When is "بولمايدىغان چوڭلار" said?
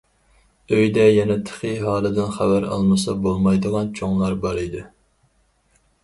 3.25-4.33